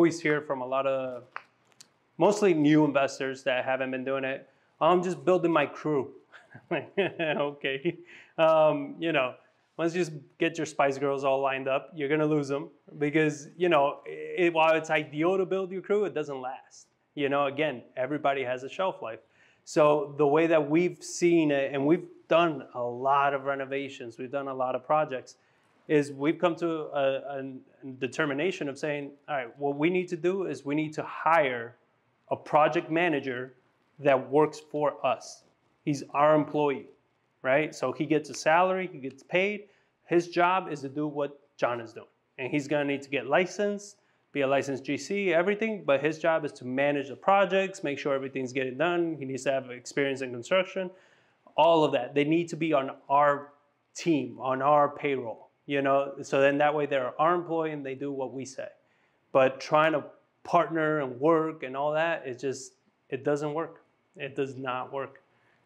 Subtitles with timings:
[0.00, 1.24] always hear from a lot of
[2.16, 4.48] mostly new investors that haven't been doing it.
[4.80, 6.12] I'm just building my crew.
[6.98, 7.98] okay,
[8.38, 9.34] um, you know,
[9.76, 13.48] once you just get your Spice Girls all lined up, you're gonna lose them because
[13.58, 16.86] you know it, while it's ideal to build your crew, it doesn't last.
[17.14, 19.20] You know, again, everybody has a shelf life.
[19.66, 24.32] So the way that we've seen it, and we've done a lot of renovations, we've
[24.32, 25.36] done a lot of projects,
[25.90, 30.16] is we've come to a, a determination of saying, all right, what we need to
[30.16, 31.74] do is we need to hire
[32.30, 33.54] a project manager
[33.98, 35.42] that works for us.
[35.84, 36.86] He's our employee,
[37.42, 37.74] right?
[37.74, 39.64] So he gets a salary, he gets paid.
[40.06, 42.06] His job is to do what John is doing.
[42.38, 43.96] And he's gonna need to get licensed,
[44.30, 48.14] be a licensed GC, everything, but his job is to manage the projects, make sure
[48.14, 49.16] everything's getting done.
[49.18, 50.88] He needs to have experience in construction,
[51.56, 52.14] all of that.
[52.14, 53.54] They need to be on our
[53.96, 56.14] team, on our payroll, you know?
[56.22, 58.68] So then that way they're our employee and they do what we say.
[59.32, 60.04] But trying to
[60.42, 62.74] partner and work and all that, it just,
[63.08, 63.82] it doesn't work.
[64.16, 65.22] It does not work.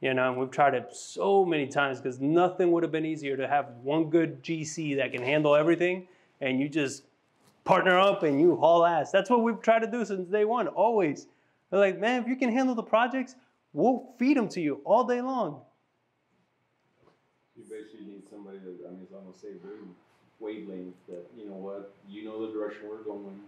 [0.00, 3.36] You know, and we've tried it so many times because nothing would have been easier
[3.36, 6.06] to have one good GC that can handle everything
[6.40, 7.04] and you just
[7.64, 9.10] partner up and you haul ass.
[9.10, 11.26] That's what we've tried to do since day one, always.
[11.70, 13.34] They're like, man, if you can handle the projects,
[13.72, 15.62] we'll feed them to you all day long.
[17.56, 18.15] You basically
[18.46, 19.48] somebody that, I mean, it's almost say
[20.40, 23.40] wavelength that, you know what, you know the direction we're going.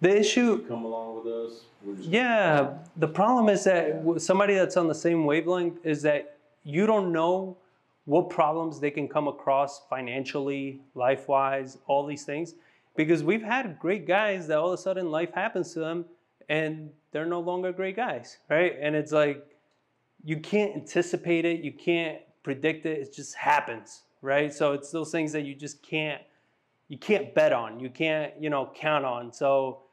[0.00, 1.62] The issue, You come along with us.
[1.82, 6.02] We're just yeah, the problem is that w- somebody that's on the same wavelength is
[6.02, 7.56] that you don't know
[8.04, 12.54] what problems they can come across financially, life wise, all these things.
[12.96, 16.04] Because we've had great guys that all of a sudden life happens to them
[16.48, 18.76] and they're no longer great guys, right?
[18.78, 19.46] And it's like
[20.22, 24.52] you can't anticipate it, you can't predict it, it just happens, right?
[24.52, 26.22] So it's those things that you just can't
[26.88, 29.32] you can't bet on, you can't, you know, count on.
[29.32, 29.84] So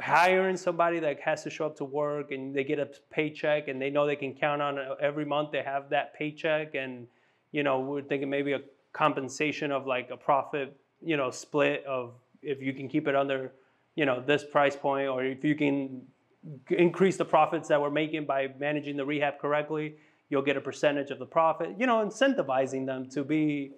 [0.00, 3.80] hiring somebody that has to show up to work and they get a paycheck and
[3.80, 7.06] they know they can count on it every month they have that paycheck and
[7.52, 8.60] you know we're thinking maybe a
[8.92, 13.52] compensation of like a profit you know split of if you can keep it under
[13.94, 16.00] you know this price point or if you can
[16.70, 19.94] increase the profits that we're making by managing the rehab correctly
[20.30, 23.72] you'll get a percentage of the profit you know incentivizing them to be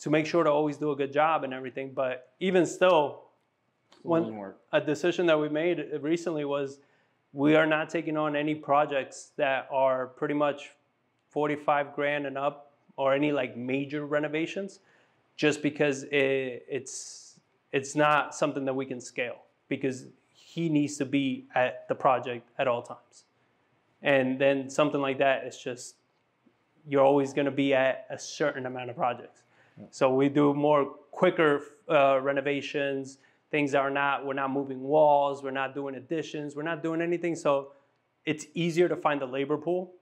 [0.00, 3.22] to make sure to always do a good job and everything but even still
[4.72, 6.78] a decision that we made recently was
[7.32, 10.70] we are not taking on any projects that are pretty much
[11.30, 14.80] 45 grand and up or any like major renovations
[15.36, 17.38] just because it, it's
[17.72, 19.36] it's not something that we can scale
[19.68, 23.24] because he needs to be at the project at all times.
[24.02, 25.96] And then something like that is just
[26.88, 29.42] you're always going to be at a certain amount of projects
[29.90, 33.18] so we do more quicker uh, renovations
[33.50, 37.36] things are not we're not moving walls we're not doing additions we're not doing anything.
[37.36, 37.72] So
[38.24, 39.92] it's easier to find the labor pool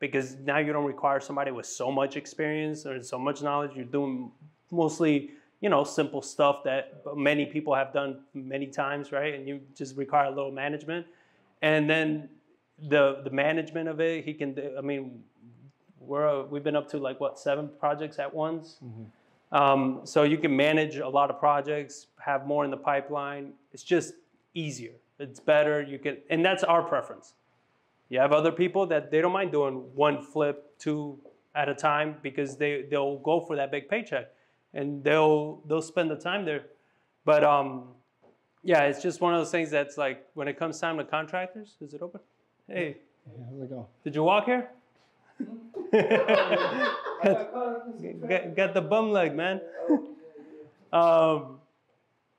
[0.00, 3.72] because now you don't require somebody with so much experience or so much knowledge.
[3.74, 4.30] You're doing
[4.70, 5.30] mostly
[5.60, 9.34] you know simple stuff that many people have done many times right?
[9.34, 11.06] And you just require a little management.
[11.62, 12.28] And then
[12.88, 15.20] the the management of it he can i mean
[16.08, 18.78] we're uh, we've been up to like what seven projects at once
[19.52, 23.52] um, so you can manage a lot of projects, have more in the pipeline.
[23.72, 24.14] It's just
[24.54, 24.92] easier.
[25.18, 25.82] It's better.
[25.82, 27.32] You can, and that's our preference.
[28.10, 31.18] You have other people that they don't mind doing one flip, two
[31.54, 34.26] at a time because they they'll go for that big paycheck,
[34.74, 36.64] and they'll they'll spend the time there.
[37.24, 37.88] But um,
[38.62, 41.76] yeah, it's just one of those things that's like when it comes time to contractors.
[41.80, 42.20] Is it open?
[42.68, 43.88] Hey, Yeah, how's it go?
[44.04, 44.68] did you walk here?
[48.28, 49.60] Get, get the bum leg, man.
[50.92, 51.58] Um,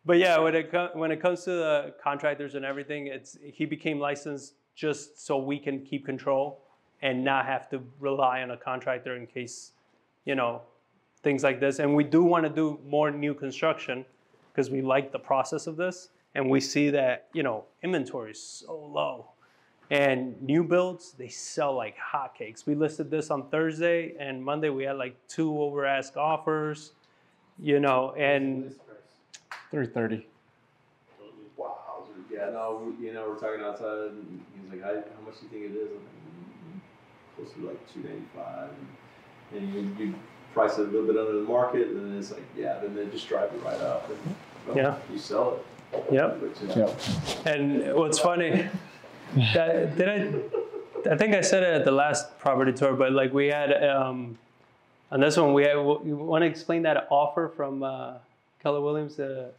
[0.06, 4.00] but yeah, when it when it comes to the contractors and everything, it's he became
[4.00, 6.62] licensed just so we can keep control
[7.02, 9.72] and not have to rely on a contractor in case,
[10.26, 10.62] you know,
[11.22, 11.80] things like this.
[11.80, 14.06] And we do want to do more new construction
[14.52, 18.42] because we like the process of this, and we see that you know inventory is
[18.42, 19.32] so low.
[19.92, 22.66] And new builds, they sell like hotcakes.
[22.68, 26.92] We listed this on Thursday, and Monday we had like two over ask offers,
[27.60, 28.76] you know, and
[29.72, 30.26] Three thirty.
[31.58, 31.76] Wow.
[32.32, 35.50] Yeah, no, you know, we're talking outside, and he's like, how, how much do you
[35.50, 35.90] think it is?
[35.90, 36.14] I'm like,
[36.74, 36.80] "Mm,
[37.36, 38.70] close to like two ninety five,
[39.52, 40.16] and, and you, you
[40.54, 43.06] price it a little bit under the market, and then it's like, yeah, then they
[43.08, 44.36] just drive it right up, and
[44.68, 44.96] well, Yeah.
[45.12, 45.60] you sell
[45.94, 46.06] it.
[46.12, 46.42] Yep.
[46.42, 47.46] Which is, Yep.
[47.48, 48.68] And what's funny,
[49.36, 51.12] that, did I?
[51.12, 54.38] I think I said it at the last property tour, but like we had um,
[55.12, 55.74] on this one, we had.
[55.74, 58.16] You want to explain that offer from uh,
[58.62, 59.20] Keller Williams?
[59.20, 59.50] Uh,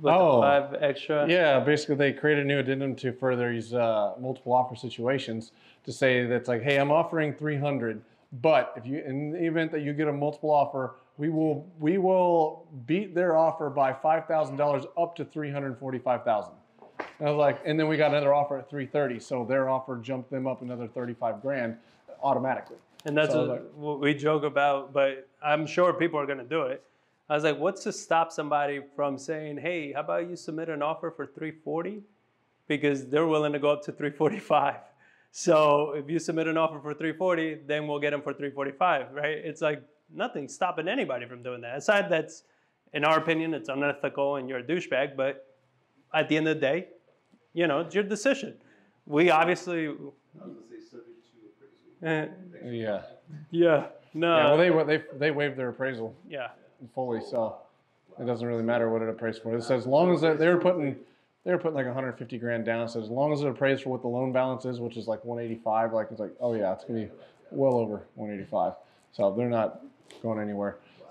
[0.00, 0.36] with Oh.
[0.36, 1.28] the five extra.
[1.28, 5.52] Yeah, basically they created a new addendum to further these uh, multiple offer situations
[5.84, 8.00] to say that's like, hey, I'm offering 300,
[8.40, 11.98] but if you, in the event that you get a multiple offer, we will we
[11.98, 16.52] will beat their offer by five thousand dollars up to 345,000.
[16.52, 16.61] And
[17.22, 20.30] I was like, and then we got another offer at 330, so their offer jumped
[20.30, 21.76] them up another 35 grand
[22.22, 22.78] automatically.
[23.04, 26.38] And that's So, what, like- what we joke about, but I'm sure people are going
[26.38, 26.82] to do it.
[27.30, 30.82] I was like, what's to stop somebody from saying, hey, how about you submit an
[30.82, 32.02] offer for 340?
[32.66, 34.76] Because they're willing to go up to 345.
[35.30, 39.38] So if you submit an offer for 340, then we'll get them for 345, right?
[39.38, 39.82] It's like
[40.12, 41.78] nothing stopping anybody from doing that.
[41.78, 42.42] Aside that's,
[42.92, 45.46] in our opinion, it's unethical and you're a douchebag, but
[46.12, 46.88] at the end of the day,
[47.54, 48.54] you know, it's your decision.
[49.06, 49.98] We obviously, I was
[50.38, 51.06] gonna say subject
[52.02, 52.34] to appraisal.
[52.62, 53.02] eh, Yeah.
[53.50, 54.44] yeah, no, yeah.
[54.48, 56.48] Well, they wa- they they waived their appraisal yeah.
[56.94, 57.56] fully, so
[58.20, 59.54] it doesn't really matter what it appraised for.
[59.56, 60.96] It says as long as they they were putting
[61.44, 62.88] they were putting like 150 grand down.
[62.88, 65.24] So as long as it appraised for what the loan balance is, which is like
[65.24, 67.08] 185, like it's like oh yeah, it's gonna be
[67.50, 68.74] well over 185.
[69.12, 69.80] So they're not
[70.22, 70.76] going anywhere.